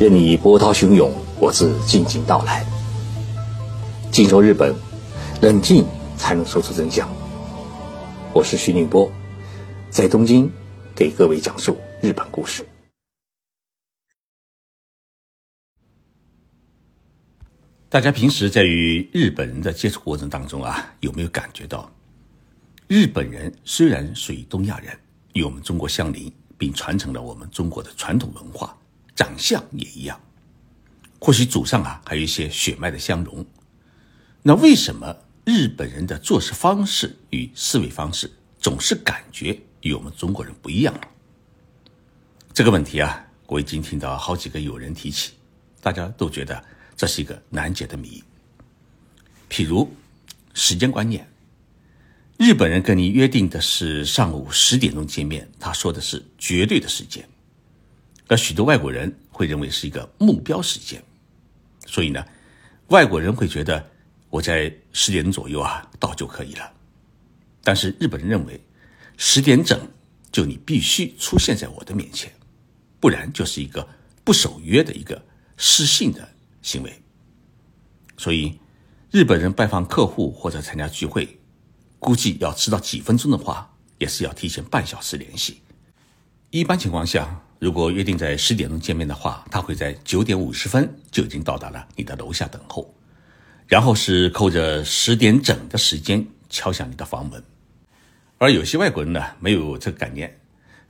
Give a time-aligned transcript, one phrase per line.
[0.00, 2.64] 任你波涛汹涌，我自静静到来。
[4.10, 4.74] 静说日本，
[5.42, 5.84] 冷静
[6.16, 7.06] 才能说出真相。
[8.32, 9.12] 我是徐宁波，
[9.90, 10.50] 在东京
[10.96, 12.66] 给各位讲述日本故事。
[17.90, 21.92] 大家平时在与日本人的接触过程当中啊，有没有感觉到，
[22.88, 24.98] 日本人虽然属于东亚人，
[25.34, 28.74] 与我们中国相邻，并传承了我们中国的传统文化。
[29.20, 30.18] 长相也一样，
[31.18, 33.44] 或许祖上啊还有一些血脉的相融。
[34.42, 40.98] 那为什么日本人的做事方式与思维方式总是感觉与我们中国人不一样？
[42.54, 45.32] 这个问题啊，我已经听到好几个友人提起，
[45.82, 46.64] 大家都觉得
[46.96, 48.24] 这是一个难解的谜。
[49.50, 49.94] 譬如
[50.54, 51.28] 时间观念，
[52.38, 57.28] 日本人跟你约定的是上午十点钟见面，他说的是绝对的时间。
[58.30, 61.02] 而许多外国人会认为是一个目标时间，
[61.84, 62.24] 所以呢，
[62.86, 63.84] 外国人会觉得
[64.28, 66.72] 我在十点左右啊到就可以了。
[67.64, 68.62] 但是日本人认为
[69.16, 69.80] 十点整
[70.30, 72.32] 就你必须出现在我的面前，
[73.00, 73.84] 不然就是一个
[74.22, 75.20] 不守约的一个
[75.56, 76.28] 失信的
[76.62, 77.02] 行为。
[78.16, 78.60] 所以
[79.10, 81.40] 日本人拜访客户或者参加聚会，
[81.98, 85.62] 估计要迟到几分钟的话，也是要提前半小时联系。
[86.50, 87.42] 一般情况下。
[87.60, 92.94] 如果约定在十点钟见面的话，他会在九点五十分就已经到达了你的楼下等候，
[93.68, 97.44] 然后是扣着十点整的时间敲响你的房门。
[98.38, 100.40] 而有些外国人呢，没有这个概念，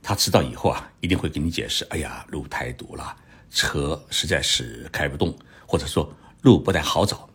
[0.01, 3.17] 他迟到以后啊，一定会给你解释：哎呀，路太堵了，
[3.49, 6.09] 车实在是开不动，或者说
[6.41, 7.29] 路不太好找。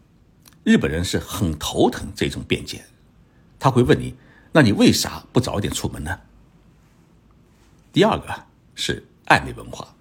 [0.65, 2.83] 日本人是很头疼这种辩解，
[3.59, 4.15] 他会问你：
[4.51, 6.19] 那你为啥不早点出门呢？
[7.93, 8.35] 第二个
[8.75, 9.07] 是。
[9.27, 9.95] 暧昧文化。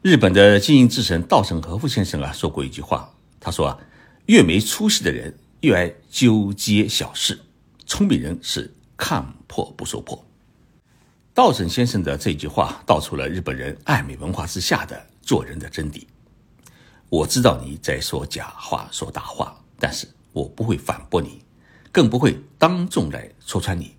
[0.00, 3.78] 日本的经营之神稻盛和夫先生啊说过一句话，他说啊，
[4.26, 7.38] 越没出息的人越爱纠结小事，
[7.84, 10.24] 聪明人是看破不说破。
[11.34, 16.06] 稻盛先生的这句话道出了日本人暧昧文化之下的做人的真谛。
[17.08, 21.42] 我知道你在说假话、说大话，但是我不会反驳你，
[21.90, 23.96] 更不会当众来戳穿你，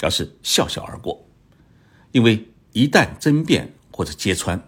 [0.00, 1.24] 而是笑笑而过，
[2.10, 2.44] 因为。
[2.72, 4.62] 一旦争辩或者揭穿，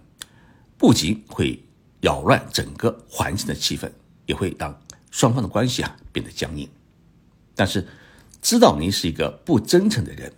[0.77, 1.63] 不仅会
[2.01, 3.91] 扰乱整个环境的气氛，
[4.27, 4.77] 也会让
[5.11, 6.69] 双方的关系啊变得僵硬。
[7.55, 7.87] 但是，
[8.41, 10.33] 知道您是一个不真诚的人，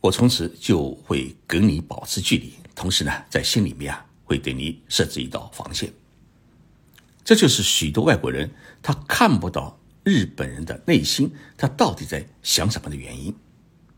[0.00, 5.92] 我从此就会跟你保持距离，同时呢，在心里面啊会对你设置一道防线。
[7.22, 8.50] 这就是许多外国人
[8.82, 13.36] 他看不到日本人的内心，他到底在想什么的原因，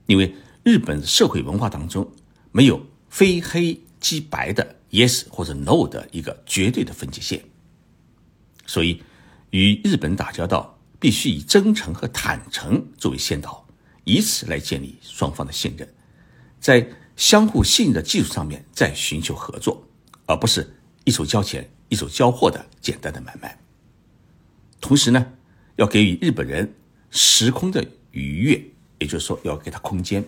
[0.06, 2.10] 因为日本社会文化当中。
[2.53, 7.43] 没有非黑即白的 yes 或者 no 的一个绝对的分界线，
[8.67, 9.03] 所以
[9.51, 13.67] 与日本打交道必须以真诚和坦诚作为先导，
[14.05, 15.89] 以此来建立双方的信任，
[16.61, 16.87] 在
[17.17, 19.83] 相互信任的基础上面再寻求合作，
[20.27, 20.75] 而不是
[21.05, 23.59] 一手交钱一手交货的简单的买卖。
[24.81, 25.33] 同时呢，
[25.77, 26.75] 要给予日本人
[27.11, 28.62] 时空的愉悦，
[28.99, 30.23] 也就是说要给他空间。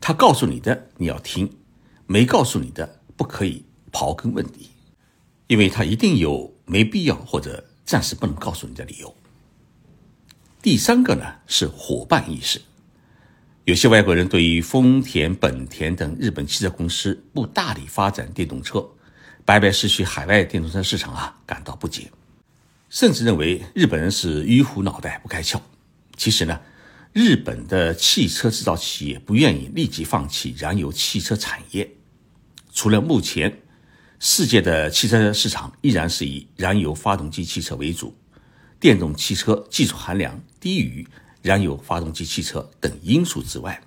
[0.00, 1.58] 他告诉你的你要听，
[2.06, 4.70] 没告诉你的不可以刨根问底，
[5.48, 9.14] 因为他一定有没必要或者暂时不能告诉你的理由。
[10.62, 12.62] 第三个呢是伙伴意识，
[13.64, 18.88] 有些外国人对于丰田、本田等日本汽车公司不大力发展电动车，
[19.44, 22.10] 白白失去海外电动车市场啊感到不解，
[22.88, 25.60] 甚至认为日本人是迂腐脑袋不开窍。
[26.16, 26.58] 其实呢。
[27.12, 31.90] 日本的汽车制造企业不愿意立即放弃燃油汽车产业，
[32.72, 33.60] 除了目前
[34.20, 38.14] 世界的汽车市场依然是以燃油发动机汽车为主，
[38.78, 41.04] 电动汽车技术含量低于
[41.42, 43.82] 燃油发动机汽车等因素之外，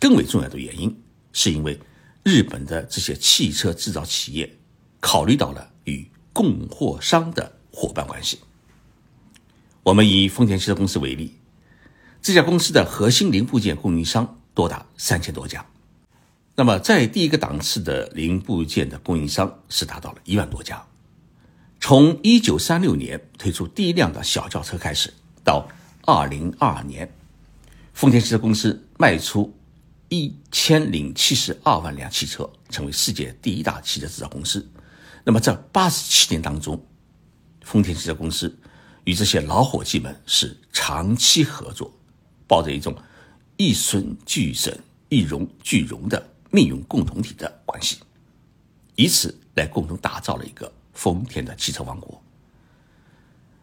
[0.00, 1.00] 更为重要的原因
[1.32, 1.78] 是因为
[2.24, 4.58] 日本的这些汽车制造企业
[5.00, 8.38] 考虑到了与供货商的伙伴关系。
[9.84, 11.37] 我们以丰田汽车公司为例。
[12.20, 15.64] 这家公司的核心零部件供应商多达三千多家，
[16.56, 20.84] 那么在第一个档次的零部件的供应商是达到了一万多家。
[21.80, 25.68] 从一九三六年推出第一辆的小轿车开始，到
[26.04, 27.10] 二零二二年，
[27.94, 29.56] 丰田汽车公司卖出
[30.08, 34.68] 一千零七十二万辆汽车，成为世界第一大汽车制造公司。
[35.24, 36.84] 那么这八十七年当中，
[37.62, 38.58] 丰田汽车公司
[39.04, 41.94] 与这些老伙计们是长期合作。
[42.48, 42.96] 抱着一种
[43.56, 44.76] 一损俱损、
[45.08, 47.98] 一荣俱荣的命运共同体的关系，
[48.96, 52.20] 以此来共同打造了一个丰田的汽车王国。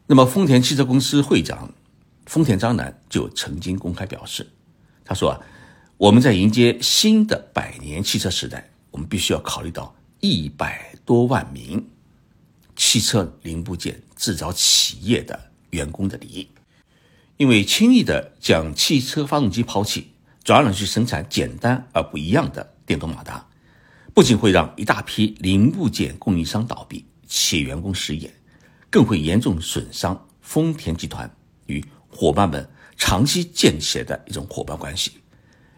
[0.07, 1.73] 那么，丰田汽车公司会长
[2.27, 4.47] 丰田章男就曾经公开表示，
[5.03, 5.41] 他说啊，
[5.97, 11.89] 我们在迎接新的百年汽车时代，我们必须要考虑到一百多万名
[12.75, 16.47] 汽车零部件制造企业的员工的利益，
[17.37, 20.11] 因为轻易的将汽车发动机抛弃，
[20.43, 23.45] 转而去生产简单而不一样的电动马达。
[24.13, 28.33] 不仅会让一大批零部件供应商倒闭，企业员工失业，
[28.89, 31.29] 更会严重损伤丰田集团
[31.65, 35.11] 与伙伴们长期建起来的一种伙伴关系，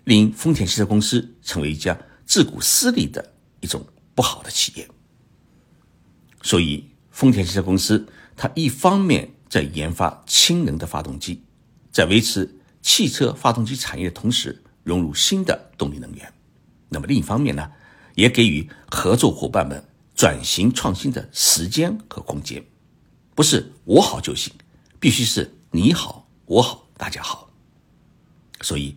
[0.03, 3.83] 令丰田汽车公司成为一家自古私利的一种
[4.13, 4.87] 不好的企业。
[6.43, 11.41] 所以，丰田汽车公司它一方面在研发氢能的发动机，
[11.97, 16.31] 在维持汽车发动机产业的同时，融入新的动力能源。
[16.89, 17.71] 那么另一方面呢？
[18.13, 19.83] 也给予合作伙伴们
[20.13, 22.63] 转型创新的时间和空间，
[23.33, 24.53] 不是我好就行，
[24.99, 27.49] 必须是你好我好大家好。
[28.61, 28.95] 所以，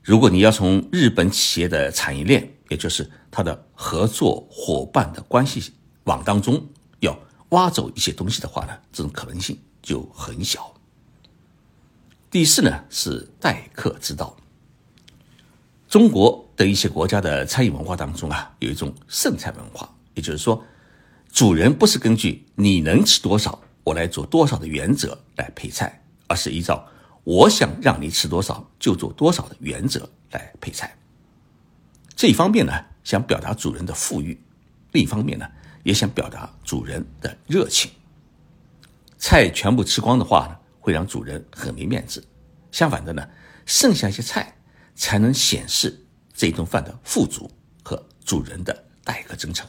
[0.00, 5.72] 如果你要从日本企业的产业链，也就是它的合作伙伴的关系
[6.04, 6.64] 网当中，
[7.00, 7.18] 要
[7.48, 10.72] 挖走一些东西的话呢，这种可能性就很小。
[12.34, 14.36] 第四呢是待客之道。
[15.88, 20.60] 中国的一些国家的餐饮文化当中啊，有一种剩菜文化，也就是说，
[21.30, 26.84] 主人不是根据你能吃多少，我来做多少的原则来配菜，而是依照
[27.22, 30.92] 我想让你吃多少就做多少的原则来配菜。
[32.16, 32.72] 这一方面呢，
[33.04, 34.36] 想表达主人的富裕；
[34.90, 35.48] 另一方面呢，
[35.84, 37.92] 也想表达主人的热情。
[39.18, 42.20] 菜全部吃光的话呢，会让主人很没面子；
[42.70, 43.26] 相反的呢，
[43.64, 44.54] 剩下一些菜。
[44.96, 47.50] 才能显示这一顿饭的富足
[47.82, 49.68] 和主人的待客真诚。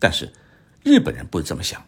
[0.00, 0.32] 但是
[0.82, 1.80] 日本人不是这么想，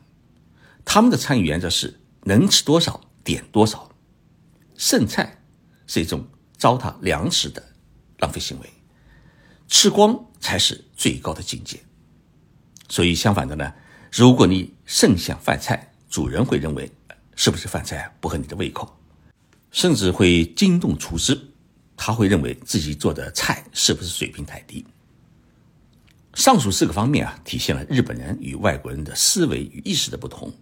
[0.84, 3.90] 他们的餐饮原则是能吃多少点多少，
[4.76, 5.42] 剩菜
[5.88, 6.25] 是一种
[6.56, 7.60] 糟蹋粮食的
[8.19, 8.72] 浪费行为，
[9.66, 11.82] 吃光才是最高的境界。
[12.88, 13.75] 所以相反的呢，
[14.12, 16.88] 如果你剩下饭菜，主人会认为
[17.37, 18.99] 是不是饭菜不合你的胃口，
[19.71, 21.38] 甚至会惊动厨师。
[21.99, 24.85] 他会认为自己做的菜是不是水平太低？
[26.35, 30.53] 上述四个方面啊，体现了日本人与外国人的思维与意识的不同，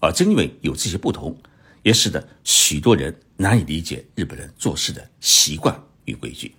[0.00, 1.34] 而正因为有这些不同，
[1.82, 5.74] 也使得许多人难以理解日本人做事的习惯
[6.04, 6.54] 与规矩。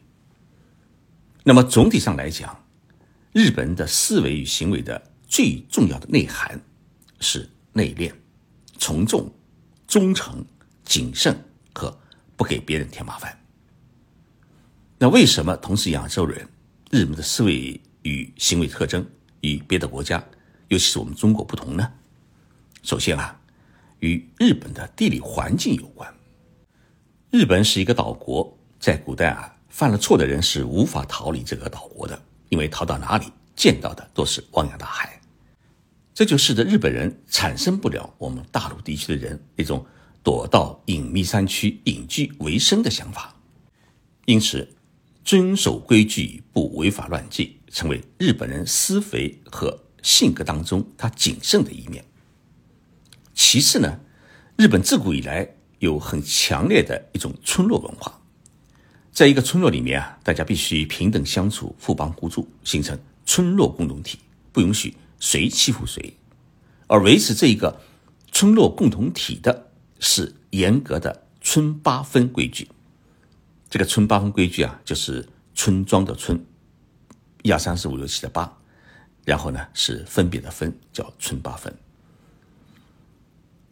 [1.43, 2.57] 那么总体上来讲，
[3.33, 6.59] 日本人的思维与行为的最重要的内涵
[7.19, 8.11] 是内敛、
[8.79, 9.31] 从众、
[9.93, 10.43] 忠诚、
[10.83, 11.39] 谨慎
[11.71, 11.95] 和
[12.35, 13.39] 不给别人添麻烦。
[14.97, 16.49] 那为什么同是亚洲人，
[16.89, 19.07] 日本的思维与行为特征
[19.41, 20.17] 与别的国家，
[20.69, 21.91] 尤其是我们中国不同呢？
[22.81, 23.39] 首先啊，
[23.99, 26.11] 与日本的地理环境有关。
[27.29, 32.19] 日本是一个岛国，在古代啊，犯了错的人是无法逃离这个岛国的，
[32.49, 35.21] 因为逃到哪里见到的都是汪洋大海。
[36.13, 39.85] 这就使得日本人产生不了我们大陆地区的人那种
[40.21, 43.35] 躲到隐秘山区隐居为生的想法，
[44.25, 44.67] 因此。
[45.25, 52.03] 遵守规矩，不违法乱纪，成为日本人思维和性格当中他谨慎的一面。
[53.33, 54.01] 其次呢，
[54.57, 55.47] 日本自古以来
[55.79, 58.19] 有很强烈的一种村落文化，
[59.13, 64.19] 在一个村落里面啊，大家必须平等相处，互帮互助，形成村落共同体，
[64.51, 66.17] 不允许谁欺负谁。
[66.87, 67.81] 而维持这一个
[68.31, 72.69] 村落共同体的是严格的村八分规矩。
[73.69, 76.45] 这个村八分规矩啊，就是村庄的村，
[77.41, 78.57] 一二三四五六七的八，
[79.25, 81.73] 然后呢是分别的分，叫村八分。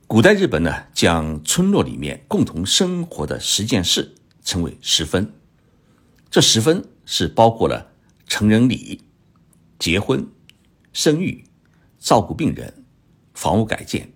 [0.07, 5.33] 古代日本呢，将村落里面共同生活的十件事称为十分，
[6.29, 7.91] 这十分是包括了
[8.25, 9.01] 成人礼、
[9.77, 10.27] 结婚、
[10.93, 11.43] 生育、
[11.99, 12.85] 照顾病人、
[13.33, 14.11] 房屋改建、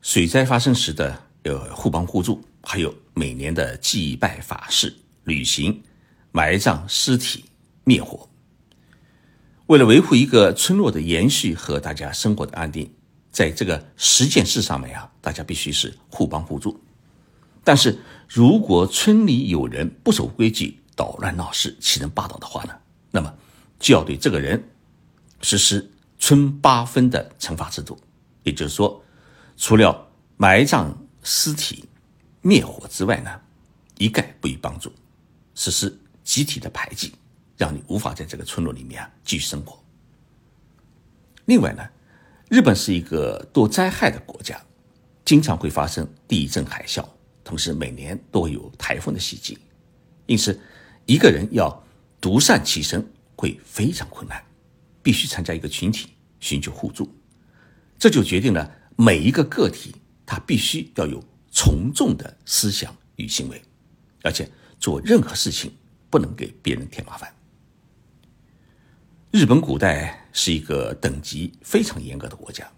[0.00, 2.42] 水灾发生时的呃互帮互助。
[2.62, 5.82] 还有每年的祭拜法事、旅行、
[6.30, 7.46] 埋葬尸体、
[7.84, 8.28] 灭火。
[9.64, 12.92] 为了维护一个村落的延续和大家生活的安定，
[13.32, 16.78] 在这个十件事上面啊，大家必须是互帮互助。
[17.64, 22.74] 但是如果村里有人不守规矩、捣乱闹事、欺人霸道的话呢，
[23.10, 23.34] 那么
[23.78, 24.62] 就要对这个人
[25.40, 27.98] 实施村八分的惩罚制度。
[28.42, 29.02] 也就是说，
[29.56, 31.84] 除了埋葬尸体。
[32.42, 33.38] 灭火之外呢，
[33.98, 34.90] 一概不予帮助，
[35.54, 35.94] 实施
[36.24, 37.12] 集体的排挤，
[37.58, 39.78] 让你无法在这个村落里面啊继续生活。
[41.44, 41.86] 另外呢，
[42.48, 44.58] 日本是一个多灾害的国家，
[45.22, 47.06] 经常会发生地震、海啸，
[47.44, 49.58] 同时每年都会有台风的袭击，
[50.24, 50.58] 因此
[51.04, 51.84] 一个人要
[52.22, 53.06] 独善其身
[53.36, 54.42] 会非常困难，
[55.02, 56.08] 必须参加一个群体，
[56.40, 57.12] 寻求互助。
[57.98, 63.60] 这就决定了每一个个体他必须要有从众的思想与行为，
[64.22, 65.72] 而且做任何事情
[66.08, 67.30] 不能给别人添麻烦。
[69.30, 72.68] 日本古代是一个等级非常严格的国家，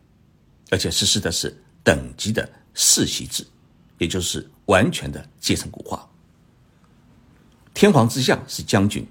[0.71, 3.47] 而且实施的是等级的世袭制，
[3.99, 6.09] 也就是完全的阶层固化。
[7.73, 9.07] 天皇之下是将军，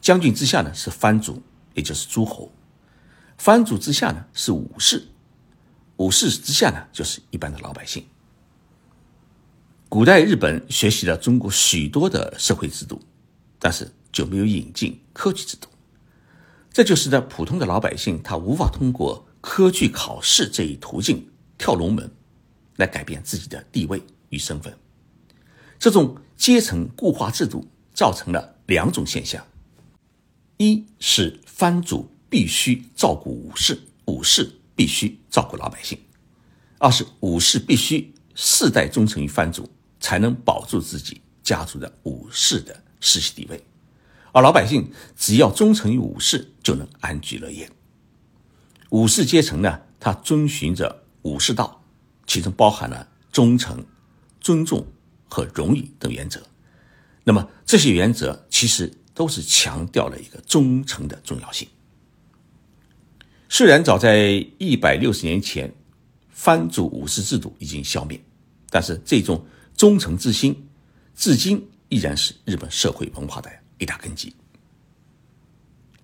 [0.00, 1.42] 将军之下呢是藩主，
[1.74, 2.52] 也就是诸侯，
[3.38, 5.06] 藩主之下呢是武士，
[5.96, 8.04] 武士之下呢就是一般的老百姓。
[9.88, 13.00] 古代日本学习了中国许多的社会制度，
[13.58, 15.68] 但是就没有引进科举制度。
[16.72, 22.08] 这就使得普通的老百姓他无法通过科举考试这一途径跳龙门，
[22.76, 24.72] 来改变自己的地位与身份。
[25.80, 29.44] 这种阶层固化制度造成了两种现象：
[30.60, 35.96] 一是藩主必须照顾武士，武士必须照顾老百姓；
[36.76, 39.66] 二是武士必须世代忠诚于藩主，
[40.00, 43.64] 才能保住自己家族的武士的世袭地位。
[44.32, 47.70] 而老百姓只要忠诚于武士，就能安居乐业。
[48.90, 51.82] 武士阶层呢，他遵循着武士道，
[52.26, 53.82] 其中包含了忠诚、
[54.42, 54.86] 尊重
[55.26, 56.42] 和荣誉等原则。
[57.24, 61.68] 那么这些原则其实都是强调了一个忠诚的重要性。
[63.50, 65.70] 虽然早在一百六十年前，
[66.30, 68.18] 藩主武士制度已经消灭，
[68.70, 69.44] 但是这种
[69.76, 70.66] 忠诚之心，
[71.14, 73.50] 至今依然是日本社会文化的。
[73.76, 74.34] 一大根基，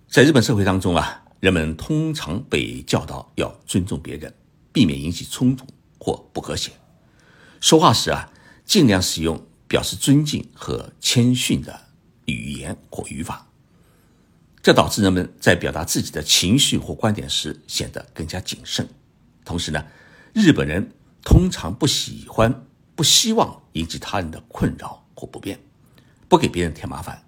[0.07, 4.31] 在日本社会当中啊，人们通常被教导要尊重别人，
[4.71, 5.65] 避免引起冲突
[5.97, 6.71] 或不和谐。
[7.59, 8.31] 说话时啊，
[8.63, 11.86] 尽量使用表示尊敬和谦逊的
[12.27, 13.47] 语言或语法，
[14.61, 18.87] 这导致人们在表达自己的情绪或观点时显得更加谨慎。
[19.43, 19.85] 同时呢，
[20.33, 20.91] 日本人
[21.23, 22.65] 通常不喜欢、
[22.95, 25.59] 不希望引起他人的困扰或不便，
[26.27, 27.23] 不给别人添麻烦。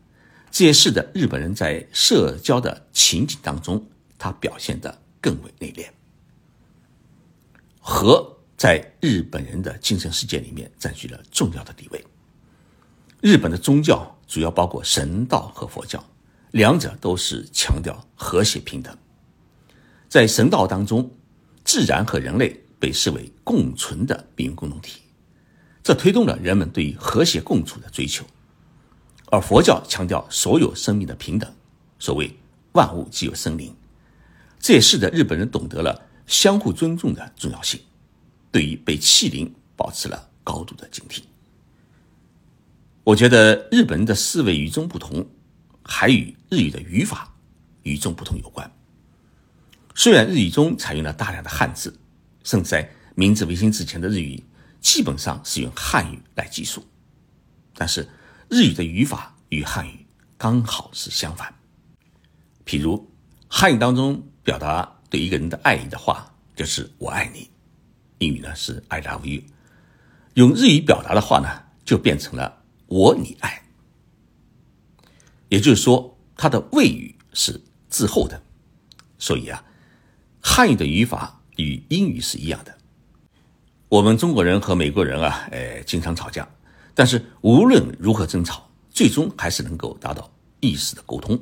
[0.51, 3.87] 这也使得日本人在社交的情景当中，
[4.17, 5.87] 他表现得更为内敛。
[7.79, 12.05] 和在日本人的精神世界里面占据了重要的地位。
[13.21, 16.01] 日本的宗教主要包括神道和佛教，
[16.51, 18.95] 两者都是强调和谐平等。
[20.07, 21.11] 在神道当中，
[21.65, 25.01] 自然和人类被视为共存的命运共同体，
[25.83, 28.25] 这推动了人们对于和谐共处的追求。
[29.31, 31.53] 而佛教强调所有生命的平等，
[31.99, 32.33] 所谓
[32.71, 33.75] 万物皆有生灵，
[34.59, 37.79] 这也使得日本人懂得了相互尊重的重要性，
[38.49, 41.21] 对于被欺凌保持了高度的警惕。
[43.09, 45.27] 我觉得日本人的思维与众不同，
[45.81, 47.33] 还与日语的语法
[47.81, 48.71] 与众不同有关。
[49.95, 51.99] 虽然日语中采用了大量的汉字，
[52.43, 54.43] 甚至在明治维新之前的日语
[54.79, 56.85] 基本上是用汉语来记述，
[57.73, 58.07] 但是。
[58.51, 60.03] 日语的语法与汉语
[60.35, 61.53] 刚好是相反。
[62.65, 63.11] 譬如，
[63.47, 67.47] 汉语当中表达对一个人的爱意的话，就是“我爱你”，
[68.17, 69.43] 英语呢是 “I love you”。
[70.33, 72.58] 用日语表达的话呢，就变成了
[72.89, 73.63] “我你爱”。
[75.49, 78.41] 也就是说，它的谓语是滞后的。
[79.17, 79.63] 所以啊，
[80.41, 82.77] 汉语的语法与英语是一样的。
[83.89, 86.47] 我们中国人和美国人啊，哎，经常吵架。
[86.93, 91.39] 但是无论如何争吵，最终还是能够达到意识的沟通。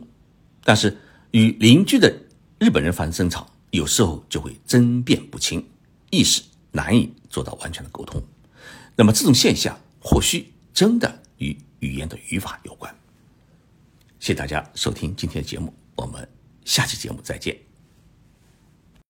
[0.64, 0.98] 但是
[1.32, 2.12] 与邻居的
[2.60, 5.68] 日本人发生争吵，有时候就会争辩不清，
[6.10, 8.22] 意识难以做到完全的沟通。
[8.96, 12.96] 那么这种现象或许真的与语言的语法有关。
[14.20, 16.30] 谢谢大家收听今天的节目，我们
[16.66, 17.67] 下期节目再见。